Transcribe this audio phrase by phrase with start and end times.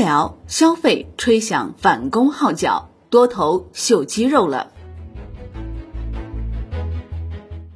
[0.00, 4.72] 疗、消费吹响反攻号角，多头秀肌肉了。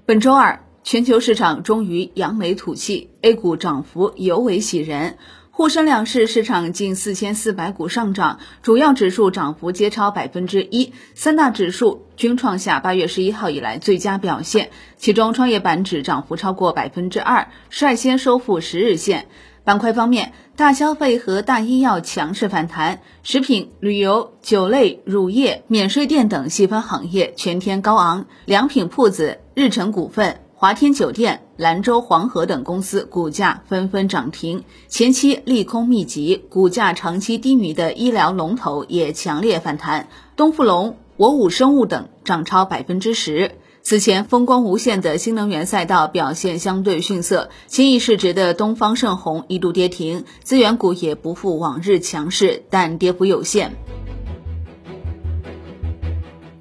[0.07, 5.19] 本周二，全球市场终于扬眉吐气，A 股涨幅尤为喜人。
[5.51, 14.71] 沪深两市市场近四千四百股上涨，主要指数涨幅皆超百分之一，三大指数均创下八月十一号以来最佳表现。
[14.97, 19.29] 其中，创业板指涨幅超过百分之二，率先收复十日线。
[19.65, 28.27] 板块方面，大消费和大医药强势反弹，食品、旅游、酒类、乳业、免税店等细分行业全天高昂。
[28.45, 30.41] 良品铺子、日成股份。
[30.57, 43.53] 华天酒店、兰州黄河等公司股价纷纷涨停，前期利空密集、股价长期低迷的医疗龙头也强烈反弹，东富龙、我武生物等涨超百分之十。
[43.87, 53.77] 此前风光无限的新能源赛道表现相对逊色，千亿市值的东方盛虹一度跌停，资源股也不复往日强势，但跌幅有限。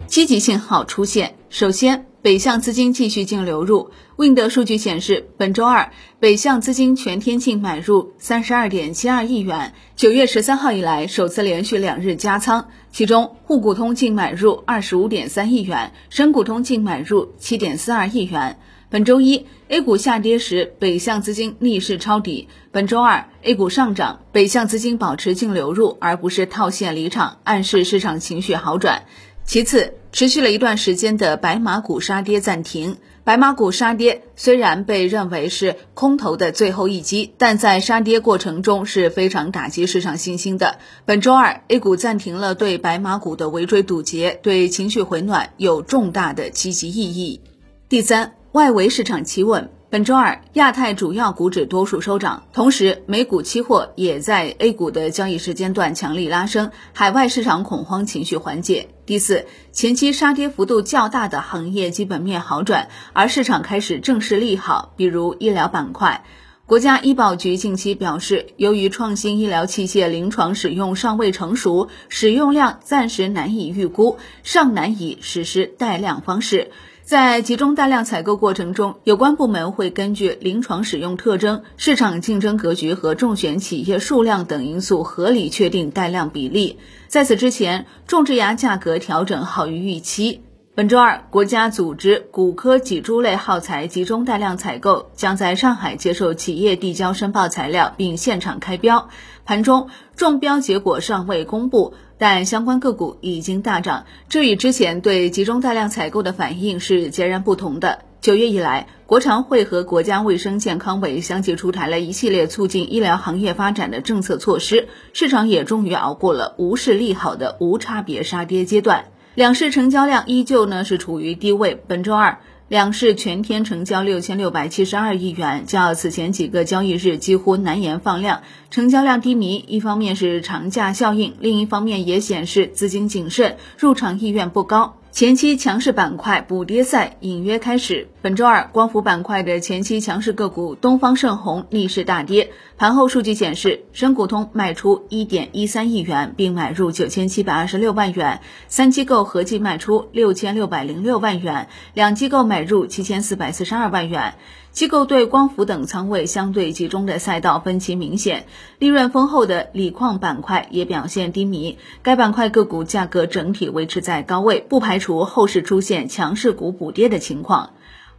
[0.06, 2.13] 积极信号出现，首先。
[2.24, 12.70] 北向资金继续净流入，Wind 数据显示，本周二北向资金全天净买入三十二点七二亿元，九月十三号以来首次连续两日加仓。
[12.94, 18.58] 其中，沪股通净买入二十五点三亿元，深股通净买入七点四二亿元。
[18.90, 29.04] 本周一 A 股下跌时，北向资金逆势抄底；本周二 A 股上涨，北向资金保持净流入，而不是套现离场，暗示市场情绪好转。
[29.44, 32.98] 其次，持续了一段时间的白马股杀跌暂停。
[33.24, 40.78] 白马股杀跌虽然被认为是空头的最后一击，但在杀跌过程中是非常打击市场信心的。
[41.06, 47.42] 本周二，A 股暂停了对白马股的围追堵截，对情绪回暖有重大的积极意义。
[47.90, 49.72] 第三，外围市场企稳。
[49.94, 58.90] 本周二，亚太主要股指多数收涨，同时美股期货也在 A 股的交易时间段强力拉升，海外市场恐慌情绪缓解。
[59.06, 66.26] 第四，前期杀跌幅度较大的行业基本面好转，而市场开始正式利好，比如医疗板块。
[66.66, 76.72] 国家医保局近期表示，由于创新医疗器械临床使用尚未成熟，使用量暂时难以预估，尚难以实施带量方式。
[77.04, 86.80] 在集中大量采购过程中，有关部门会根据临床使用特征、市场竞争格局和重选企业数量等因素，合理确定带量比例。
[87.10, 90.44] 在此之前，种植牙价格调整好于预期。
[90.76, 99.08] 本周二，国家组织骨科脊柱类耗材集中带量采购，将在上海接受企业递交申报材料，并现场开标。
[99.46, 108.00] 盘中中标结果尚未公布，但相关个股已经大涨，这与之前对集中带量采购的反应是截然不同的。
[108.20, 119.06] 九月以来，国常会和国家卫生健康委相继出台了一系列促进医疗行业发展的政策措施，市场也终于熬过了无视利好的无差别杀跌阶段。
[119.36, 121.82] 两市成交量依旧呢是处于低位。
[121.88, 128.44] 本周二，两市全天成交六千六百七十二亿元，较此前几个交易日几乎难言放量。
[128.70, 135.00] 成交量低迷，一方面是长假效应，另一方面也显示资金谨慎，入场意愿不高。
[135.12, 138.10] 前期强势板块补跌赛隐约开始。
[138.24, 142.52] 本周二，光伏板块的前期强势个股东方盛虹逆势大跌。
[142.78, 148.40] 盘后数据显示，深股通卖出一点一三亿元，并买入九千七百二十六万元，
[148.70, 154.36] 三机构合计卖出六千六百零六万元，两机构买入七千四百四十二万元。
[154.72, 158.46] 机构对光伏等仓位相对集中的赛道分歧明显，
[158.80, 161.78] 利润丰厚的锂矿板块也表现低迷。
[162.02, 167.72] 该板块个股价格整体维持在高位，不排除后市出现强势股补跌的情况。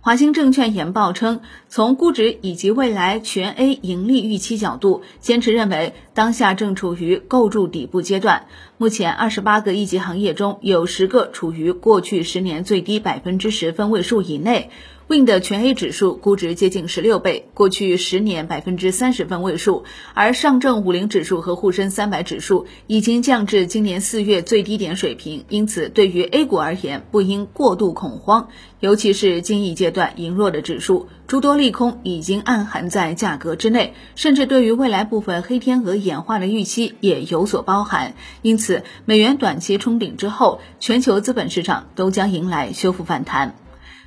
[0.04, 8.44] 华兴证券研报称，从估值以及未来全 A 盈利预期角度，坚持认为当下正处于构筑底部阶段。
[8.76, 14.68] 目前，二十八个一级行业中有十个处于过去十年最低百分之十分位数以内。
[15.06, 19.84] Wind 全 A 指数估值接近十六倍，过去十年百分之三十分位数，
[20.14, 28.48] 而上证五零指数和沪深三百指数已经降至今年四月最低点水平，因此对于 A 股而言，不应过度恐慌，
[28.80, 43.54] 尤其是近一阶段盈弱的指数，诸多利空已经暗含在价格之内，甚至对于未来部分黑天鹅演化的预期也有所包含，因此美元短期冲顶之后，全球资本市场都将迎来修复反弹。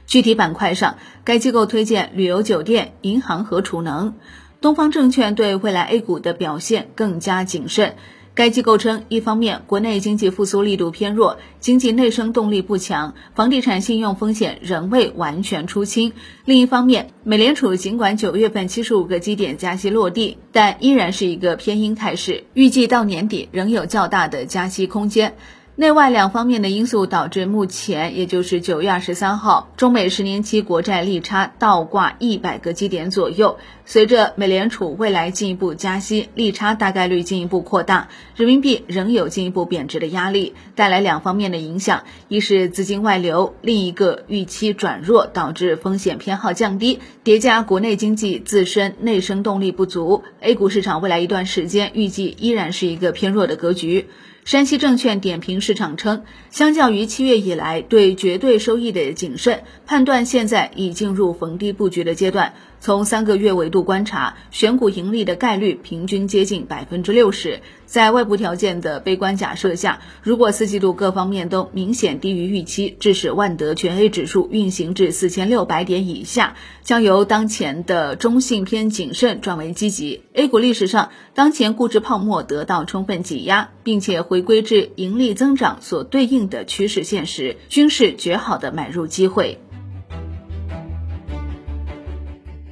[0.07, 0.95] 具体板块上，
[1.25, 4.15] 该机构推荐旅游酒店、银行和储能。
[4.61, 7.95] 东方证券对未来 A 股的表现更加谨慎。
[8.33, 16.11] 该机构称，一方面国内经济复苏力度偏弱，经济内生动力不强，房地产信用风险仍未完全出清；
[16.45, 25.35] 另一方面，美联储尽管九月份七十五个基点加息落地，但依然是一个偏鹰态势，预计到年底仍有较大的加息空间。
[25.79, 33.59] 内外两方面的因素导致目前，也就是九月二十三号，中美十年期国债利差倒挂一百个基点左右。
[33.85, 54.07] 随着美联储未来进一步加息，利差大概率进一步扩大，人民币仍有进一步贬值的压力，带来两方面的影响：一是资金外流，另一个预期转弱导致风险偏好降低，叠加国内经济自身内生动力不足，A 股市场未来一段时间预计依然是一个偏弱的格局。
[54.47, 62.53] 山西证券点评市场称，相较于七月以来对绝对收益的谨慎判断，现在已进入逢低布局的阶段。
[62.79, 67.59] 从三个月维度观察，选股盈利的概率平均接近百分之六十。
[67.87, 80.21] 在外部条件的悲观假设下，如果四季度各方面都明显低于预期，致使万德全 A 指数运行至四千六百点以下，将由当前的中性偏谨慎转为积极。
[80.33, 89.59] A 股历史上，当前估值泡沫得到充分挤压，并且回归至盈利增长所对应的趋势现实，均是绝好的买入机会。